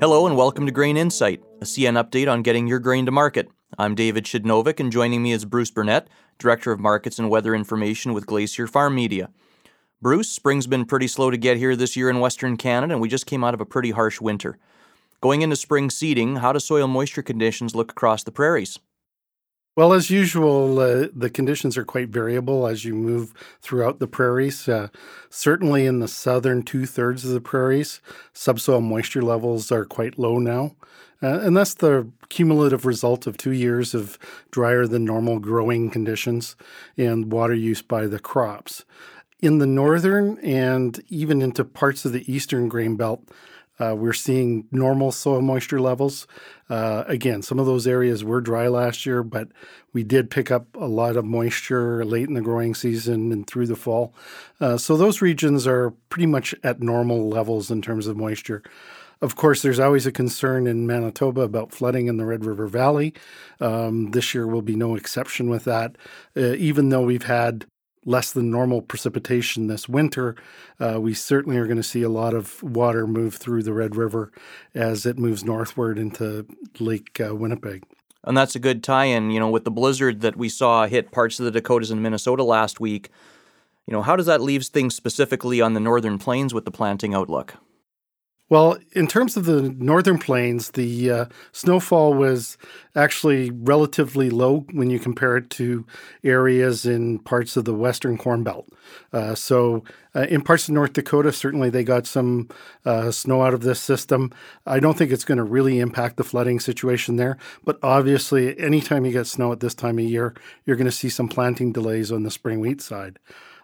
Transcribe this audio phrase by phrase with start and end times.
[0.00, 3.50] Hello and welcome to Grain Insight, a CN update on getting your grain to market.
[3.76, 8.14] I'm David Shidnovic, and joining me is Bruce Burnett, Director of Markets and Weather Information
[8.14, 9.28] with Glacier Farm Media.
[10.00, 13.10] Bruce, spring's been pretty slow to get here this year in Western Canada, and we
[13.10, 14.56] just came out of a pretty harsh winter.
[15.20, 18.78] Going into spring seeding, how do soil moisture conditions look across the prairies?
[19.76, 23.32] Well, as usual, uh, the conditions are quite variable as you move
[23.62, 24.68] throughout the prairies.
[24.68, 24.88] Uh,
[25.28, 28.00] certainly in the southern two thirds of the prairies,
[28.32, 30.74] subsoil moisture levels are quite low now.
[31.22, 34.18] Uh, and that's the cumulative result of two years of
[34.50, 36.56] drier than normal growing conditions
[36.96, 38.84] and water use by the crops.
[39.40, 43.22] In the northern and even into parts of the eastern grain belt,
[43.80, 46.26] uh, we're seeing normal soil moisture levels.
[46.68, 49.48] Uh, again, some of those areas were dry last year, but
[49.92, 53.66] we did pick up a lot of moisture late in the growing season and through
[53.66, 54.14] the fall.
[54.60, 58.62] Uh, so those regions are pretty much at normal levels in terms of moisture.
[59.22, 63.12] Of course, there's always a concern in Manitoba about flooding in the Red River Valley.
[63.60, 65.96] Um, this year will be no exception with that,
[66.36, 67.66] uh, even though we've had
[68.04, 70.36] less than normal precipitation this winter,
[70.78, 73.96] uh, we certainly are going to see a lot of water move through the Red
[73.96, 74.32] River
[74.74, 76.46] as it moves northward into
[76.78, 77.84] Lake uh, Winnipeg.
[78.24, 81.10] And that's a good tie in, you know, with the blizzard that we saw hit
[81.10, 83.10] parts of the Dakotas and Minnesota last week.
[83.86, 87.14] You know, how does that leave things specifically on the northern plains with the planting
[87.14, 87.56] outlook?
[88.50, 92.58] Well, in terms of the northern plains, the uh, snowfall was
[92.96, 95.86] actually relatively low when you compare it to
[96.24, 98.68] areas in parts of the western corn belt.
[99.12, 99.84] Uh, so,
[100.16, 102.48] uh, in parts of North Dakota, certainly they got some
[102.84, 104.32] uh, snow out of this system.
[104.66, 109.04] I don't think it's going to really impact the flooding situation there, but obviously, anytime
[109.04, 110.34] you get snow at this time of year,
[110.66, 113.20] you're going to see some planting delays on the spring wheat side.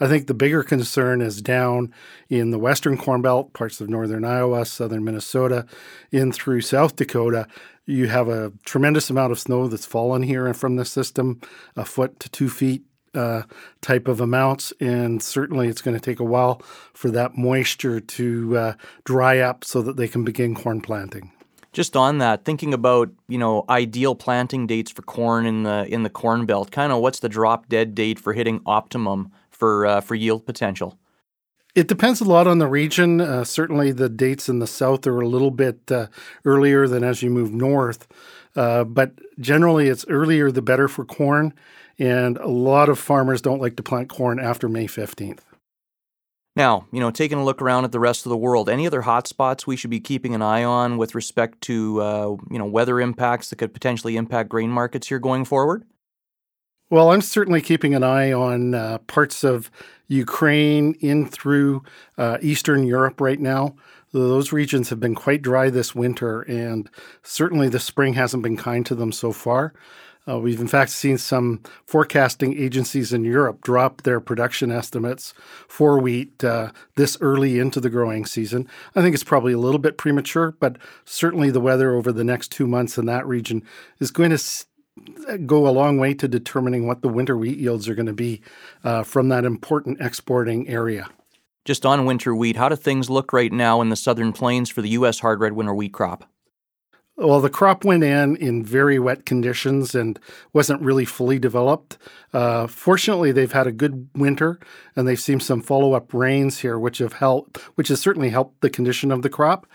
[0.00, 1.92] I think the bigger concern is down
[2.30, 5.66] in the western Corn Belt, parts of northern Iowa, southern Minnesota,
[6.10, 7.46] in through South Dakota.
[7.84, 11.40] You have a tremendous amount of snow that's fallen here from the system,
[11.76, 12.82] a foot to two feet
[13.14, 13.42] uh,
[13.80, 16.62] type of amounts, and certainly it's going to take a while
[16.94, 18.72] for that moisture to uh,
[19.04, 21.32] dry up so that they can begin corn planting.
[21.72, 26.02] Just on that, thinking about you know ideal planting dates for corn in the in
[26.02, 30.00] the corn belt, kind of what's the drop dead date for hitting optimum for uh,
[30.00, 30.98] for yield potential?
[31.76, 33.20] It depends a lot on the region.
[33.20, 36.08] Uh, certainly, the dates in the south are a little bit uh,
[36.44, 38.08] earlier than as you move north.
[38.56, 41.54] Uh, but generally, it's earlier the better for corn.
[41.98, 45.40] And a lot of farmers don't like to plant corn after May 15th.
[46.56, 49.02] Now, you know, taking a look around at the rest of the world, any other
[49.02, 53.00] hotspots we should be keeping an eye on with respect to, uh, you know, weather
[53.00, 55.84] impacts that could potentially impact grain markets here going forward?
[56.90, 59.70] Well, I'm certainly keeping an eye on uh, parts of
[60.08, 61.84] Ukraine in through
[62.18, 63.76] uh, Eastern Europe right now.
[64.12, 66.90] Those regions have been quite dry this winter, and
[67.22, 69.72] certainly the spring hasn't been kind to them so far.
[70.28, 75.32] Uh, we've in fact seen some forecasting agencies in Europe drop their production estimates
[75.68, 78.68] for wheat uh, this early into the growing season.
[78.96, 82.50] I think it's probably a little bit premature, but certainly the weather over the next
[82.50, 83.62] two months in that region
[84.00, 84.38] is going to
[85.46, 88.40] go a long way to determining what the winter wheat yields are going to be
[88.84, 91.08] uh, from that important exporting area.
[91.64, 94.82] Just on winter wheat, how do things look right now in the southern plains for
[94.82, 95.20] the U.S.
[95.20, 96.24] hard red winter wheat crop?
[97.20, 100.18] Well, the crop went in in very wet conditions and
[100.54, 101.98] wasn't really fully developed.
[102.32, 104.58] Uh, fortunately, they've had a good winter
[104.96, 108.62] and they've seen some follow up rains here, which have helped, which has certainly helped
[108.62, 109.66] the condition of the crop.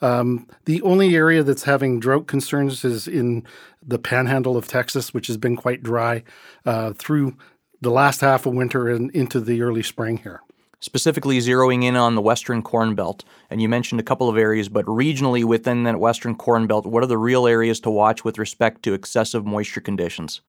[0.00, 3.46] Um, the only area that's having drought concerns is in
[3.86, 6.22] the panhandle of Texas, which has been quite dry
[6.64, 7.36] uh, through
[7.82, 10.40] the last half of winter and into the early spring here
[10.80, 13.24] specifically zeroing in on the Western Corn Belt.
[13.50, 17.02] And you mentioned a couple of areas, but regionally within that Western Corn Belt, what
[17.02, 20.40] are the real areas to watch with respect to excessive moisture conditions?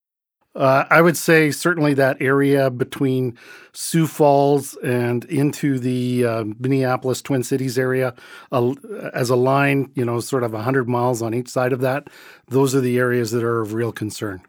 [0.56, 3.38] Uh, I would say certainly that area between
[3.74, 8.14] Sioux Falls and into the uh, Minneapolis Twin Cities area,
[8.54, 8.74] uh,
[9.14, 12.08] as a line, you know, sort of 100 miles on each side of that,
[12.48, 14.42] those are the areas that are of real concern.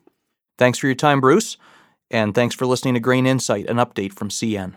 [0.59, 1.57] Thanks for your time, Bruce.
[2.09, 4.75] And thanks for listening to Grain Insight, an update from CN.